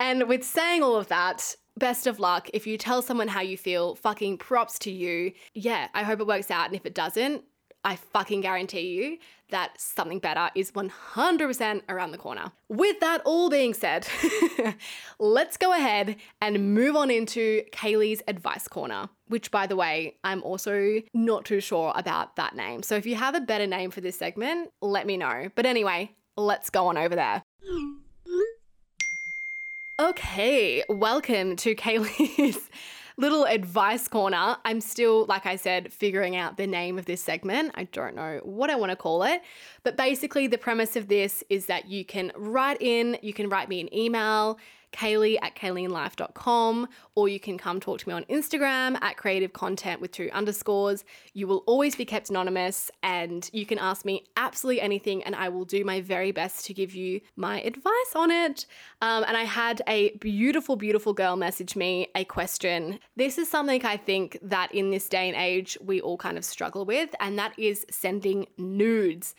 [0.03, 2.49] And with saying all of that, best of luck.
[2.53, 5.33] If you tell someone how you feel, fucking props to you.
[5.55, 6.67] Yeah, I hope it works out.
[6.67, 7.45] And if it doesn't,
[7.85, 9.19] I fucking guarantee you
[9.51, 12.53] that something better is 100% around the corner.
[12.69, 14.07] With that all being said,
[15.19, 20.43] let's go ahead and move on into Kaylee's Advice Corner, which, by the way, I'm
[20.43, 22.83] also not too sure about that name.
[22.83, 25.51] So if you have a better name for this segment, let me know.
[25.55, 27.43] But anyway, let's go on over there.
[30.03, 32.59] Okay, welcome to Kaylee's
[33.17, 34.57] little advice corner.
[34.65, 37.71] I'm still, like I said, figuring out the name of this segment.
[37.77, 39.43] I don't know what I want to call it.
[39.85, 43.69] But basically, the premise of this is that you can write in, you can write
[43.69, 44.59] me an email
[44.93, 50.01] Kaylee at kayleenlife.com, or you can come talk to me on Instagram at creative content
[50.01, 51.05] with two underscores.
[51.33, 55.49] You will always be kept anonymous and you can ask me absolutely anything, and I
[55.49, 58.67] will do my very best to give you my advice on it.
[59.01, 62.99] Um, and I had a beautiful, beautiful girl message me a question.
[63.17, 66.45] This is something I think that in this day and age we all kind of
[66.45, 69.35] struggle with, and that is sending nudes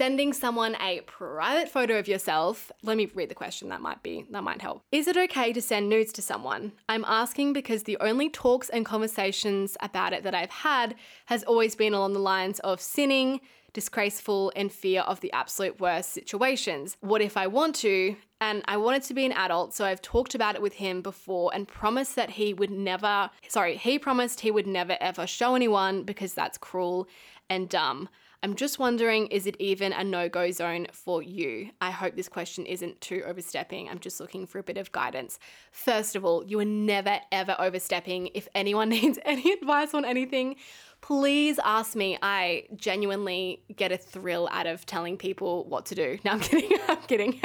[0.00, 2.72] sending someone a private photo of yourself.
[2.82, 4.82] Let me read the question, that might be, that might help.
[4.90, 6.72] Is it okay to send nudes to someone?
[6.88, 10.94] I'm asking because the only talks and conversations about it that I've had
[11.26, 13.42] has always been along the lines of sinning,
[13.74, 16.96] disgraceful, and fear of the absolute worst situations.
[17.02, 18.16] What if I want to?
[18.40, 21.50] And I wanted to be an adult, so I've talked about it with him before
[21.52, 26.04] and promised that he would never, sorry, he promised he would never ever show anyone
[26.04, 27.06] because that's cruel
[27.50, 28.08] and dumb.
[28.42, 31.70] I'm just wondering is it even a no go zone for you?
[31.80, 33.88] I hope this question isn't too overstepping.
[33.88, 35.38] I'm just looking for a bit of guidance.
[35.72, 38.30] First of all, you are never ever overstepping.
[38.32, 40.56] If anyone needs any advice on anything,
[41.00, 42.18] please ask me.
[42.22, 46.18] I genuinely get a thrill out of telling people what to do.
[46.24, 46.78] Now I'm kidding.
[46.88, 47.40] I'm kidding.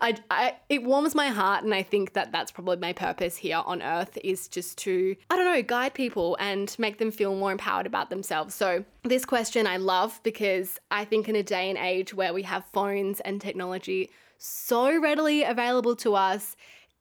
[0.00, 3.62] I, I, it warms my heart, and I think that that's probably my purpose here
[3.64, 7.52] on earth is just to, I don't know, guide people and make them feel more
[7.52, 8.54] empowered about themselves.
[8.54, 12.42] So, this question I love because I think in a day and age where we
[12.42, 16.56] have phones and technology so readily available to us,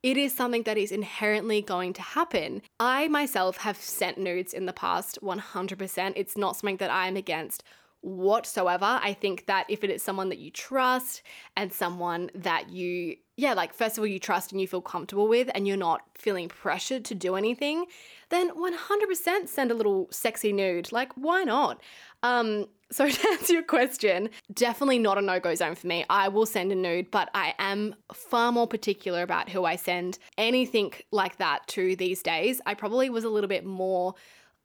[0.05, 2.61] it is something that is inherently going to happen.
[2.79, 6.13] I myself have sent nudes in the past 100%.
[6.15, 7.63] It's not something that I am against
[8.01, 8.99] whatsoever.
[9.01, 11.23] I think that if it is someone that you trust
[11.57, 15.27] and someone that you, yeah, like first of all, you trust and you feel comfortable
[15.27, 17.85] with, and you're not feeling pressured to do anything,
[18.29, 20.91] then 100% send a little sexy nude.
[20.91, 21.81] Like, why not?
[22.21, 26.05] Um, so to answer your question, definitely not a no-go zone for me.
[26.09, 30.19] I will send a nude, but I am far more particular about who I send
[30.37, 32.61] anything like that to these days.
[32.65, 34.13] I probably was a little bit more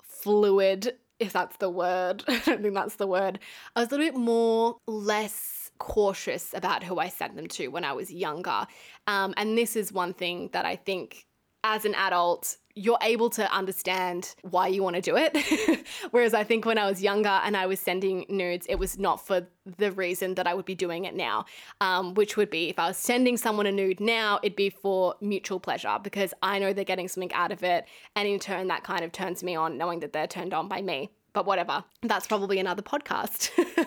[0.03, 2.23] fluid, if that's the word.
[2.29, 3.39] I don't think that's the word.
[3.75, 7.85] I was a little bit more less cautious about who I sent them to when
[7.85, 8.67] I was younger.
[9.07, 11.27] Um, and this is one thing that I think
[11.65, 15.85] as an adult you're able to understand why you want to do it.
[16.11, 19.27] Whereas I think when I was younger and I was sending nudes, it was not
[19.27, 19.47] for
[19.79, 21.45] the reason that I would be doing it now,
[21.81, 25.15] um, which would be if I was sending someone a nude now, it'd be for
[25.21, 27.87] mutual pleasure because I know they're getting something out of it.
[28.17, 30.83] And in turn, that kind of turns me on knowing that they're turned on by
[30.83, 31.11] me.
[31.33, 33.51] But whatever, that's probably another podcast.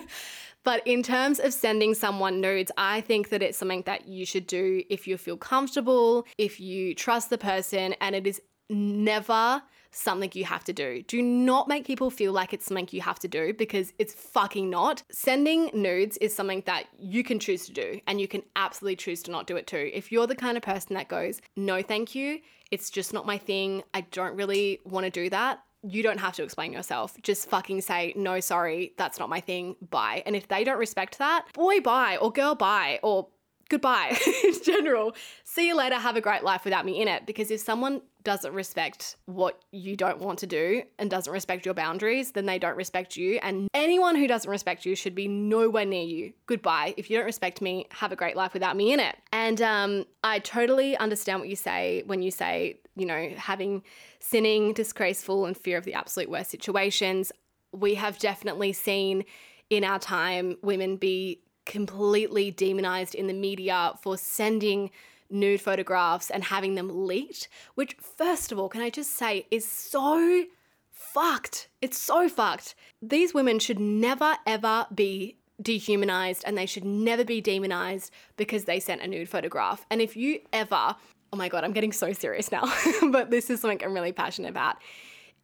[0.64, 4.46] But in terms of sending someone nudes, I think that it's something that you should
[4.46, 8.40] do if you feel comfortable, if you trust the person, and it is
[8.70, 9.62] never
[9.94, 11.02] something you have to do.
[11.02, 14.68] Do not make people feel like it's something you have to do because it's fucking
[14.68, 15.02] not.
[15.10, 19.22] Sending nudes is something that you can choose to do and you can absolutely choose
[19.24, 19.90] to not do it too.
[19.92, 22.40] If you're the kind of person that goes, no, thank you,
[22.70, 25.60] it's just not my thing, I don't really want to do that.
[25.86, 27.14] You don't have to explain yourself.
[27.22, 30.22] Just fucking say, no, sorry, that's not my thing, bye.
[30.24, 33.28] And if they don't respect that, boy, bye, or girl, bye, or
[33.68, 35.14] goodbye in general.
[35.44, 35.96] See you later.
[35.96, 37.26] Have a great life without me in it.
[37.26, 41.74] Because if someone doesn't respect what you don't want to do and doesn't respect your
[41.74, 43.38] boundaries, then they don't respect you.
[43.42, 46.32] And anyone who doesn't respect you should be nowhere near you.
[46.46, 46.94] Goodbye.
[46.96, 49.16] If you don't respect me, have a great life without me in it.
[49.32, 53.82] And um, I totally understand what you say when you say, you know, having
[54.20, 57.30] sinning, disgraceful, and fear of the absolute worst situations.
[57.72, 59.24] We have definitely seen
[59.68, 64.90] in our time women be completely demonized in the media for sending
[65.30, 69.66] nude photographs and having them leaked, which, first of all, can I just say is
[69.66, 70.44] so
[70.90, 71.68] fucked.
[71.80, 72.74] It's so fucked.
[73.02, 78.80] These women should never, ever be dehumanized and they should never be demonized because they
[78.80, 79.86] sent a nude photograph.
[79.90, 80.96] And if you ever,
[81.32, 82.64] oh my God, I'm getting so serious now,
[83.10, 84.76] but this is something I'm really passionate about.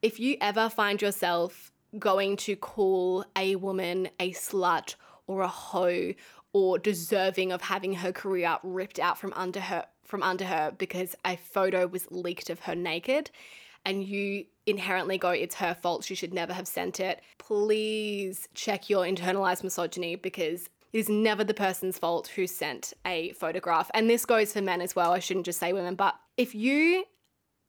[0.02, 4.94] If you ever find yourself going to call a woman a slut
[5.30, 6.12] or a hoe
[6.52, 11.14] or deserving of having her career ripped out from under her from under her because
[11.24, 13.30] a photo was leaked of her naked
[13.84, 16.04] and you inherently go it's her fault.
[16.04, 17.20] She should never have sent it.
[17.38, 23.30] Please check your internalized misogyny because it is never the person's fault who sent a
[23.32, 23.88] photograph.
[23.94, 25.12] And this goes for men as well.
[25.12, 27.04] I shouldn't just say women but if you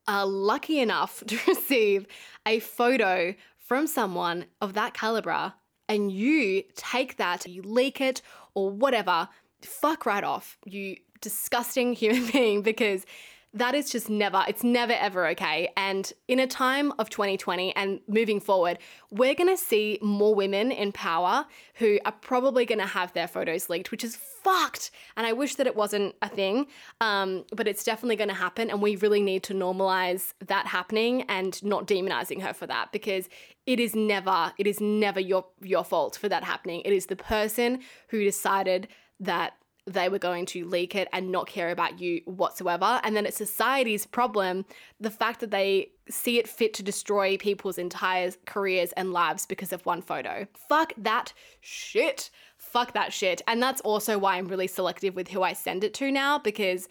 [0.08, 2.08] are lucky enough to receive
[2.48, 5.54] a photo from someone of that caliber
[5.92, 8.22] and you take that, you leak it
[8.54, 9.28] or whatever,
[9.62, 13.06] fuck right off, you disgusting human being, because
[13.54, 15.70] that is just never, it's never ever okay.
[15.76, 18.80] And in a time of 2020 and moving forward,
[19.10, 21.46] we're gonna see more women in power
[21.76, 24.92] who are probably gonna have their photos leaked, which is fucked.
[25.18, 26.68] And I wish that it wasn't a thing,
[27.02, 28.70] um, but it's definitely gonna happen.
[28.70, 33.28] And we really need to normalize that happening and not demonizing her for that because
[33.66, 36.82] it is never, it is never your, your fault for that happening.
[36.86, 38.88] It is the person who decided
[39.20, 39.54] that
[39.88, 43.02] they were going to leak it and not care about you whatsoever.
[43.04, 44.66] And then it's society's problem,
[45.00, 49.74] the fact that they see it fit to destroy people's entire careers and lives because
[49.74, 50.48] of one photo.
[50.70, 52.30] Fuck that shit.
[52.58, 53.42] Fuck that shit.
[53.48, 56.88] And that's also why I'm really selective with who I send it to now because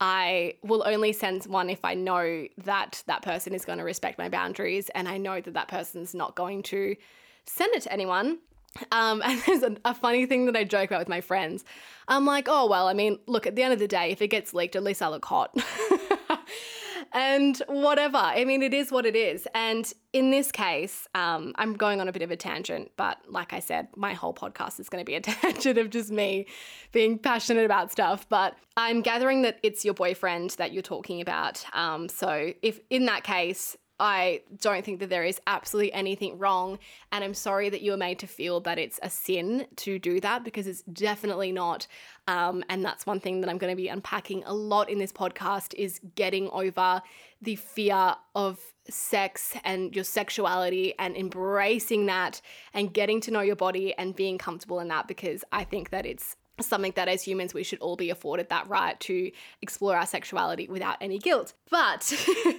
[0.00, 4.16] I will only send one if I know that that person is going to respect
[4.16, 6.94] my boundaries and I know that that person's not going to
[7.46, 8.38] send it to anyone
[8.92, 11.64] um, and there's a, a, funny thing that I joke about with my friends.
[12.06, 14.28] I'm like, oh, well, I mean, look, at the end of the day, if it
[14.28, 15.54] gets leaked, at least I look hot.
[17.12, 18.18] and whatever.
[18.18, 19.46] I mean, it is what it is.
[19.54, 23.52] And in this case, um, I'm going on a bit of a tangent, but like
[23.52, 26.46] I said, my whole podcast is going to be a tangent of just me
[26.92, 28.28] being passionate about stuff.
[28.28, 31.64] But I'm gathering that it's your boyfriend that you're talking about.
[31.72, 36.78] Um, so if in that case, I don't think that there is absolutely anything wrong.
[37.12, 40.20] And I'm sorry that you were made to feel that it's a sin to do
[40.20, 41.86] that because it's definitely not.
[42.26, 45.12] Um, and that's one thing that I'm going to be unpacking a lot in this
[45.12, 47.02] podcast is getting over
[47.42, 52.40] the fear of sex and your sexuality and embracing that
[52.72, 56.06] and getting to know your body and being comfortable in that because I think that
[56.06, 59.30] it's something that as humans we should all be afforded that right to
[59.62, 61.54] explore our sexuality without any guilt.
[61.70, 62.12] But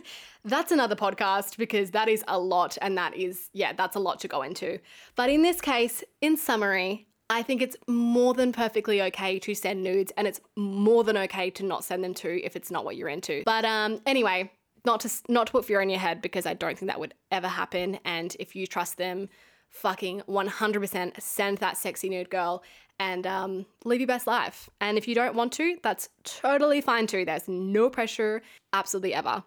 [0.46, 4.20] that's another podcast because that is a lot and that is, yeah, that's a lot
[4.22, 4.80] to go into.
[5.16, 9.84] But in this case, in summary, I think it's more than perfectly okay to send
[9.84, 12.96] nudes and it's more than okay to not send them to if it's not what
[12.96, 13.44] you're into.
[13.46, 14.52] But um anyway,
[14.86, 17.14] not to not to put fear in your head because I don't think that would
[17.32, 19.30] ever happen and if you trust them
[19.70, 22.64] fucking 100% send that sexy nude girl
[23.00, 24.70] and um, live your best life.
[24.82, 27.26] And if you don't want to, that's totally fine too.
[27.26, 28.42] There's no pressure,
[28.74, 29.44] absolutely ever.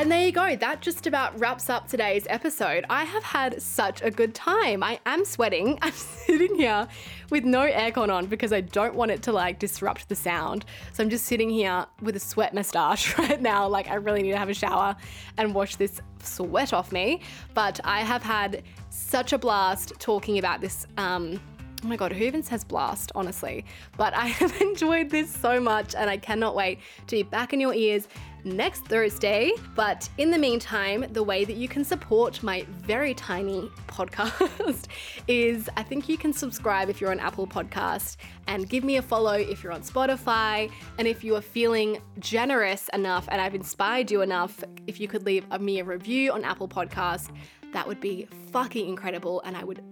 [0.00, 0.56] And there you go.
[0.56, 2.86] That just about wraps up today's episode.
[2.88, 4.82] I have had such a good time.
[4.82, 5.78] I am sweating.
[5.82, 6.88] I'm sitting here
[7.28, 10.64] with no aircon on because I don't want it to like disrupt the sound.
[10.94, 13.68] So I'm just sitting here with a sweat mustache right now.
[13.68, 14.96] Like I really need to have a shower
[15.36, 17.20] and wash this sweat off me.
[17.52, 21.38] But I have had such a blast talking about this um,
[21.82, 23.64] Oh my god, who even says blast, honestly?
[23.96, 27.60] But I have enjoyed this so much and I cannot wait to be back in
[27.60, 28.06] your ears
[28.44, 29.52] next Thursday.
[29.74, 34.86] But in the meantime, the way that you can support my very tiny podcast
[35.28, 38.16] is I think you can subscribe if you're on Apple Podcast
[38.46, 40.70] and give me a follow if you're on Spotify.
[40.98, 45.24] And if you are feeling generous enough and I've inspired you enough, if you could
[45.26, 47.34] leave me a review on Apple Podcast,
[47.72, 49.82] that would be fucking incredible and I would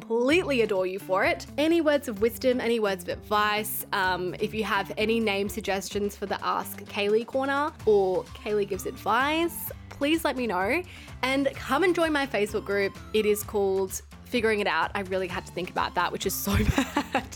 [0.00, 1.46] completely adore you for it.
[1.56, 6.16] Any words of wisdom, any words of advice, um, if you have any name suggestions
[6.16, 10.82] for the Ask Kaylee corner or Kaylee gives advice, please let me know.
[11.22, 12.98] And come and join my Facebook group.
[13.12, 14.90] It is called Figuring It Out.
[14.96, 17.28] I really had to think about that, which is so bad.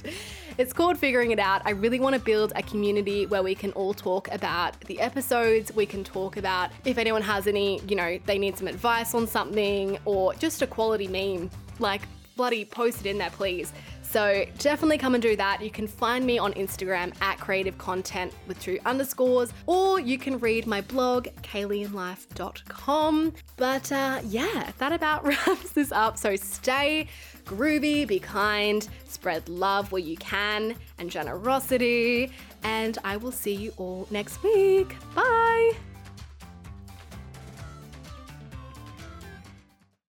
[0.59, 1.63] It's called Figuring It Out.
[1.65, 5.73] I really want to build a community where we can all talk about the episodes.
[5.77, 9.29] We can talk about if anyone has any, you know, they need some advice on
[9.29, 11.49] something or just a quality meme.
[11.79, 12.03] Like,
[12.39, 13.73] bloody post it in there, please.
[14.01, 15.61] So definitely come and do that.
[15.61, 20.39] You can find me on Instagram at creative content with two underscores, or you can
[20.39, 23.35] read my blog, kayleeandlife.com.
[23.57, 26.17] But uh, yeah, that about wraps this up.
[26.17, 27.09] So stay
[27.45, 32.33] groovy, be kind, spread love where you can, and generosity.
[32.63, 34.97] And I will see you all next week.
[35.15, 35.73] Bye.